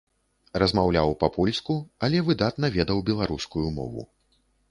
Размаўляў 0.61 1.11
па-польску, 1.23 1.75
але 2.09 2.17
выдатна 2.29 2.67
ведаў 2.79 3.05
беларускую 3.13 3.67
мову. 3.79 4.01